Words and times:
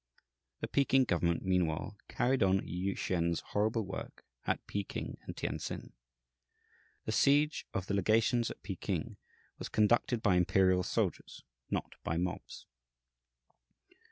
The 0.61 0.67
Peking 0.67 1.03
government 1.03 1.45
meanwhile 1.45 1.95
carried 2.07 2.41
on 2.41 2.61
Yü 2.61 2.97
Hsien's 2.97 3.41
horrible 3.49 3.85
work 3.85 4.25
at 4.47 4.65
Peking 4.65 5.19
and 5.27 5.37
Tientsin. 5.37 5.91
The 7.05 7.11
siege 7.11 7.67
of 7.71 7.85
the 7.85 7.93
legations 7.93 8.49
at 8.49 8.63
Peking 8.63 9.17
was 9.59 9.69
conducted 9.69 10.23
by 10.23 10.37
imperial 10.37 10.81
soldiers, 10.81 11.43
not 11.69 11.93
by 12.03 12.17
mobs. 12.17 12.65